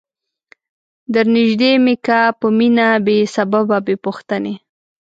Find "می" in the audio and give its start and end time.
1.83-1.95